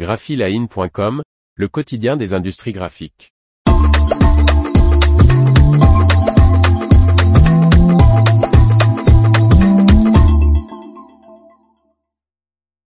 graphiline.com, 0.00 1.22
le 1.56 1.68
quotidien 1.68 2.16
des 2.16 2.32
industries 2.32 2.72
graphiques. 2.72 3.34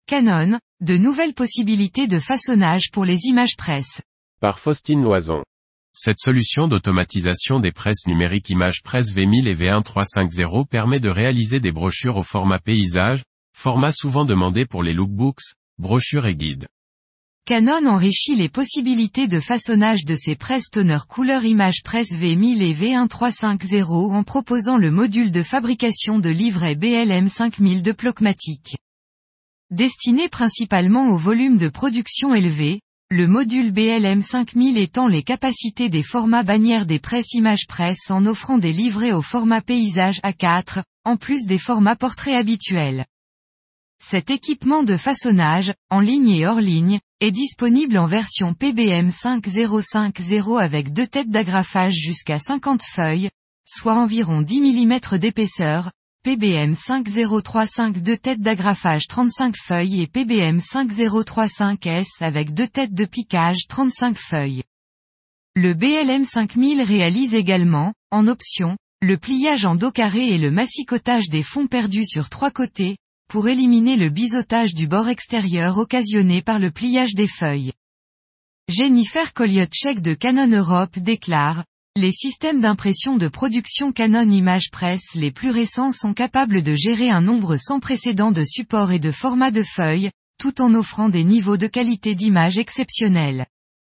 Canon, 0.05 0.59
de 0.81 0.97
nouvelles 0.97 1.33
possibilités 1.33 2.05
de 2.05 2.19
façonnage 2.19 2.91
pour 2.91 3.05
les 3.05 3.25
images 3.25 3.55
presse. 3.57 4.03
Par 4.39 4.59
Faustine 4.59 5.01
Loison. 5.01 5.41
Cette 5.93 6.19
solution 6.19 6.67
d'automatisation 6.67 7.59
des 7.59 7.71
presses 7.71 8.05
numériques 8.05 8.51
images 8.51 8.83
presse 8.83 9.11
V1000 9.11 9.47
et 9.47 9.55
V1350 9.55 10.67
permet 10.67 10.99
de 10.99 11.09
réaliser 11.09 11.59
des 11.59 11.71
brochures 11.71 12.17
au 12.17 12.23
format 12.23 12.59
paysage, 12.59 13.23
format 13.57 13.93
souvent 13.93 14.25
demandé 14.25 14.67
pour 14.67 14.83
les 14.83 14.93
lookbooks, 14.93 15.55
brochures 15.79 16.27
et 16.27 16.35
guides. 16.35 16.67
Canon 17.49 17.87
enrichit 17.87 18.35
les 18.35 18.47
possibilités 18.47 19.25
de 19.25 19.39
façonnage 19.39 20.05
de 20.05 20.13
ses 20.13 20.35
presses 20.35 20.69
toner 20.69 20.99
couleur 21.07 21.45
image 21.45 21.81
presse 21.83 22.11
V1000 22.11 22.61
et 22.61 22.75
V1350 22.75 24.13
en 24.13 24.21
proposant 24.21 24.77
le 24.77 24.91
module 24.91 25.31
de 25.31 25.41
fabrication 25.41 26.19
de 26.19 26.29
livret 26.29 26.75
BLM 26.75 27.27
5000 27.27 27.81
de 27.81 27.91
Plockmatic. 27.91 28.77
Destiné 29.71 30.29
principalement 30.29 31.09
au 31.09 31.17
volume 31.17 31.57
de 31.57 31.69
production 31.69 32.35
élevé, 32.35 32.81
le 33.09 33.25
module 33.25 33.71
BLM 33.71 34.21
5000 34.21 34.77
étend 34.77 35.07
les 35.07 35.23
capacités 35.23 35.89
des 35.89 36.03
formats 36.03 36.43
bannières 36.43 36.85
des 36.85 36.99
presses 36.99 37.33
images 37.33 37.65
presse 37.67 38.11
en 38.11 38.27
offrant 38.27 38.59
des 38.59 38.73
livrets 38.73 39.13
au 39.13 39.23
format 39.23 39.61
paysage 39.61 40.19
A4, 40.19 40.83
en 41.03 41.17
plus 41.17 41.47
des 41.47 41.57
formats 41.57 41.95
portraits 41.95 42.35
habituels. 42.35 43.05
Cet 44.01 44.31
équipement 44.31 44.83
de 44.83 44.95
façonnage, 44.95 45.73
en 45.89 45.99
ligne 45.99 46.29
et 46.29 46.47
hors 46.47 46.61
ligne, 46.61 46.99
est 47.19 47.31
disponible 47.31 47.97
en 47.97 48.07
version 48.07 48.53
PBM 48.53 49.11
5050 49.11 50.57
avec 50.59 50.93
deux 50.93 51.05
têtes 51.05 51.29
d'agrafage 51.29 51.93
jusqu'à 51.93 52.39
50 52.39 52.81
feuilles, 52.81 53.29
soit 53.65 53.95
environ 53.95 54.41
10 54.41 54.61
mm 54.61 55.17
d'épaisseur, 55.19 55.91
PBM 56.23 56.75
5035 56.75 57.99
deux 57.99 58.17
têtes 58.17 58.41
d'agrafage 58.41 59.07
35 59.07 59.55
feuilles 59.55 60.01
et 60.01 60.07
PBM 60.07 60.57
5035S 60.57 62.07
avec 62.21 62.53
deux 62.53 62.67
têtes 62.67 62.93
de 62.93 63.05
piquage 63.05 63.67
35 63.67 64.17
feuilles. 64.17 64.63
Le 65.55 65.73
BLM 65.73 66.25
5000 66.25 66.81
réalise 66.81 67.35
également, 67.35 67.93
en 68.11 68.27
option, 68.27 68.77
le 69.01 69.17
pliage 69.17 69.65
en 69.65 69.75
dos 69.75 69.91
carré 69.91 70.29
et 70.29 70.37
le 70.37 70.51
massicotage 70.51 71.29
des 71.29 71.43
fonds 71.43 71.67
perdus 71.67 72.05
sur 72.05 72.29
trois 72.29 72.51
côtés, 72.51 72.97
pour 73.29 73.47
éliminer 73.47 73.95
le 73.95 74.09
biseautage 74.09 74.73
du 74.73 74.87
bord 74.87 75.07
extérieur 75.07 75.77
occasionné 75.77 76.41
par 76.41 76.57
le 76.57 76.71
pliage 76.71 77.13
des 77.13 77.27
feuilles. 77.27 77.73
Jennifer 78.67 79.33
Koliotchek 79.33 80.01
de 80.01 80.15
Canon 80.15 80.47
Europe 80.47 80.97
déclare, 80.97 81.63
les 81.95 82.11
systèmes 82.11 82.59
d'impression 82.59 83.17
de 83.17 83.27
production 83.27 83.91
Canon 83.91 84.29
Image 84.31 84.71
Press 84.71 85.01
les 85.13 85.29
plus 85.31 85.51
récents 85.51 85.91
sont 85.91 86.15
capables 86.15 86.63
de 86.63 86.73
gérer 86.75 87.11
un 87.11 87.21
nombre 87.21 87.55
sans 87.55 87.79
précédent 87.79 88.31
de 88.31 88.43
supports 88.43 88.91
et 88.91 88.99
de 88.99 89.11
formats 89.11 89.51
de 89.51 89.63
feuilles, 89.63 90.09
tout 90.39 90.59
en 90.59 90.73
offrant 90.73 91.09
des 91.09 91.23
niveaux 91.23 91.57
de 91.57 91.67
qualité 91.67 92.15
d'image 92.15 92.57
exceptionnels. 92.57 93.45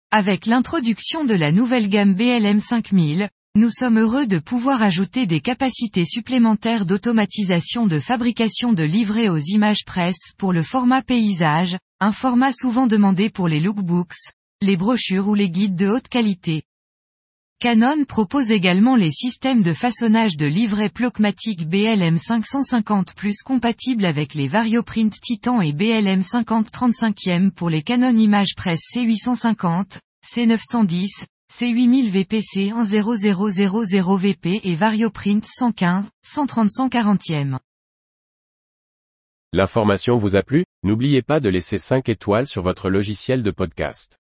Avec 0.09 0.47
l'introduction 0.47 1.23
de 1.23 1.36
la 1.36 1.52
nouvelle 1.52 1.88
gamme 1.88 2.16
BLM 2.16 2.59
5000, 2.59 3.30
nous 3.59 3.69
sommes 3.69 4.00
heureux 4.00 4.25
de 4.25 4.39
pouvoir 4.39 4.81
ajouter 4.81 5.28
des 5.28 5.42
capacités 5.42 6.05
supplémentaires 6.05 6.86
d'automatisation 6.86 7.88
de 7.88 8.00
fabrication 8.00 8.72
de 8.72 8.83
livrets 8.83 9.28
aux 9.28 9.38
images 9.38 9.83
presse 9.86 10.31
pour 10.38 10.53
le 10.53 10.64
format 10.64 11.02
paysage, 11.02 11.77
un 12.00 12.14
format 12.14 12.53
souvent 12.53 12.88
demandé 12.88 13.30
pour 13.30 13.50
les 13.50 13.59
lookbooks, 13.59 14.16
les 14.61 14.77
brochures 14.77 15.27
ou 15.27 15.33
les 15.33 15.50
guides 15.50 15.75
de 15.75 15.89
haute 15.89 16.08
qualité. 16.08 16.64
Canon 17.59 18.05
propose 18.05 18.50
également 18.50 18.95
les 18.95 19.11
systèmes 19.11 19.61
de 19.61 19.73
façonnage 19.73 20.38
de 20.38 20.45
livrets 20.45 20.88
Plockmatic 20.88 21.67
BLM 21.67 22.17
550 22.17 23.14
plus 23.14 23.42
compatibles 23.43 24.05
avec 24.05 24.36
les 24.36 24.48
Varioprint 24.48 25.11
Titan 25.20 25.60
et 25.60 25.73
BLM 25.73 26.21
50 26.23 26.71
35e 26.71 27.52
pour 27.52 27.70
les 27.70 27.81
Canon 27.81 28.17
Image 28.17 28.55
Press 28.55 28.80
C850, 28.95 29.99
C910, 30.26 31.26
C8000 31.52 32.10
VPC 32.10 32.71
10000 32.71 34.17
VP 34.17 34.61
et 34.64 34.76
Varioprint 34.76 35.43
115, 35.43 36.05
130 36.21 36.70
140e. 36.70 37.58
L'information 39.52 40.15
vous 40.15 40.36
a 40.36 40.43
plu? 40.43 40.64
N'oubliez 40.83 41.23
pas 41.23 41.39
de 41.39 41.49
laisser 41.49 41.80
5 41.80 42.08
étoiles 42.08 42.45
sur 42.45 42.61
votre 42.61 42.92
logiciel 42.92 43.42
de 43.42 43.49
podcast. 43.49 44.20